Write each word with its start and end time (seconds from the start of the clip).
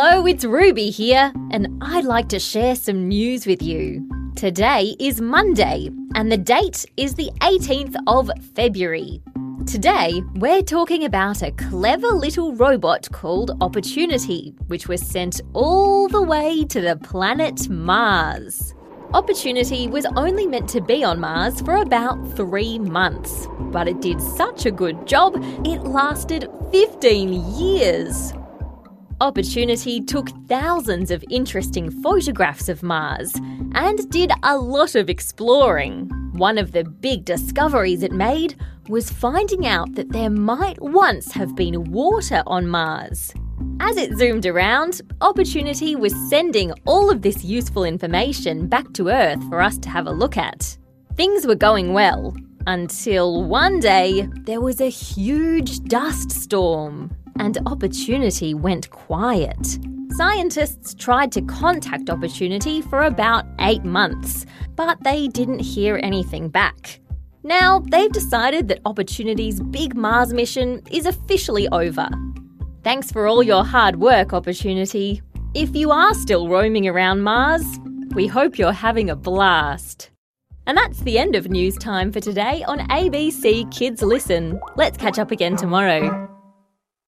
Hello, 0.00 0.26
it's 0.26 0.44
Ruby 0.44 0.90
here, 0.90 1.32
and 1.50 1.76
I'd 1.82 2.04
like 2.04 2.28
to 2.28 2.38
share 2.38 2.76
some 2.76 3.08
news 3.08 3.46
with 3.46 3.60
you. 3.60 4.08
Today 4.36 4.94
is 5.00 5.20
Monday, 5.20 5.90
and 6.14 6.30
the 6.30 6.36
date 6.36 6.86
is 6.96 7.16
the 7.16 7.32
18th 7.40 7.96
of 8.06 8.30
February. 8.54 9.20
Today, 9.66 10.22
we're 10.36 10.62
talking 10.62 11.04
about 11.04 11.42
a 11.42 11.50
clever 11.50 12.06
little 12.10 12.54
robot 12.54 13.08
called 13.10 13.60
Opportunity, 13.60 14.54
which 14.68 14.86
was 14.86 15.04
sent 15.04 15.40
all 15.52 16.06
the 16.06 16.22
way 16.22 16.64
to 16.66 16.80
the 16.80 16.94
planet 16.98 17.68
Mars. 17.68 18.76
Opportunity 19.14 19.88
was 19.88 20.06
only 20.14 20.46
meant 20.46 20.68
to 20.68 20.80
be 20.80 21.02
on 21.02 21.18
Mars 21.18 21.60
for 21.60 21.74
about 21.74 22.36
three 22.36 22.78
months, 22.78 23.48
but 23.72 23.88
it 23.88 24.00
did 24.00 24.22
such 24.22 24.64
a 24.64 24.70
good 24.70 25.08
job, 25.08 25.34
it 25.66 25.82
lasted 25.82 26.48
15 26.70 27.32
years. 27.58 28.32
Opportunity 29.20 30.00
took 30.00 30.28
thousands 30.46 31.10
of 31.10 31.24
interesting 31.28 31.90
photographs 32.02 32.68
of 32.68 32.84
Mars 32.84 33.34
and 33.74 34.08
did 34.10 34.30
a 34.44 34.56
lot 34.56 34.94
of 34.94 35.10
exploring. 35.10 36.08
One 36.34 36.56
of 36.56 36.70
the 36.70 36.84
big 36.84 37.24
discoveries 37.24 38.04
it 38.04 38.12
made 38.12 38.54
was 38.88 39.10
finding 39.10 39.66
out 39.66 39.92
that 39.96 40.12
there 40.12 40.30
might 40.30 40.80
once 40.80 41.32
have 41.32 41.56
been 41.56 41.90
water 41.90 42.44
on 42.46 42.68
Mars. 42.68 43.34
As 43.80 43.96
it 43.96 44.16
zoomed 44.16 44.46
around, 44.46 45.00
Opportunity 45.20 45.96
was 45.96 46.14
sending 46.30 46.72
all 46.86 47.10
of 47.10 47.22
this 47.22 47.42
useful 47.42 47.82
information 47.82 48.68
back 48.68 48.92
to 48.92 49.08
Earth 49.08 49.42
for 49.48 49.60
us 49.60 49.78
to 49.78 49.88
have 49.88 50.06
a 50.06 50.12
look 50.12 50.36
at. 50.36 50.78
Things 51.16 51.44
were 51.44 51.56
going 51.56 51.92
well 51.92 52.36
until 52.68 53.42
one 53.42 53.80
day 53.80 54.28
there 54.44 54.60
was 54.60 54.80
a 54.80 54.88
huge 54.88 55.80
dust 55.84 56.30
storm 56.30 57.10
and 57.38 57.58
Opportunity 57.66 58.54
went 58.54 58.90
quiet. 58.90 59.78
Scientists 60.10 60.94
tried 60.94 61.32
to 61.32 61.42
contact 61.42 62.10
Opportunity 62.10 62.80
for 62.80 63.02
about 63.02 63.44
eight 63.60 63.84
months, 63.84 64.46
but 64.74 65.02
they 65.04 65.28
didn't 65.28 65.60
hear 65.60 66.00
anything 66.02 66.48
back. 66.48 67.00
Now, 67.42 67.84
they've 67.90 68.12
decided 68.12 68.68
that 68.68 68.80
Opportunity's 68.84 69.60
big 69.60 69.94
Mars 69.94 70.32
mission 70.32 70.82
is 70.90 71.06
officially 71.06 71.68
over. 71.68 72.08
Thanks 72.82 73.12
for 73.12 73.26
all 73.26 73.42
your 73.42 73.64
hard 73.64 73.96
work, 73.96 74.32
Opportunity. 74.32 75.22
If 75.54 75.74
you 75.74 75.90
are 75.90 76.14
still 76.14 76.48
roaming 76.48 76.86
around 76.88 77.22
Mars, 77.22 77.64
we 78.14 78.26
hope 78.26 78.58
you're 78.58 78.72
having 78.72 79.08
a 79.08 79.16
blast. 79.16 80.10
And 80.66 80.76
that's 80.76 81.00
the 81.00 81.18
end 81.18 81.34
of 81.34 81.48
news 81.48 81.76
time 81.76 82.12
for 82.12 82.20
today 82.20 82.62
on 82.64 82.80
ABC 82.88 83.70
Kids 83.72 84.02
Listen. 84.02 84.60
Let's 84.76 84.98
catch 84.98 85.18
up 85.18 85.30
again 85.30 85.56
tomorrow. 85.56 86.27